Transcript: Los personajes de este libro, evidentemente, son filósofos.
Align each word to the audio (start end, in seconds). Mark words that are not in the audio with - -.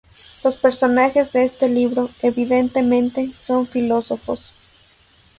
Los 0.43 0.55
personajes 0.55 1.31
de 1.31 1.43
este 1.43 1.69
libro, 1.69 2.09
evidentemente, 2.23 3.29
son 3.39 3.67
filósofos. 3.67 4.49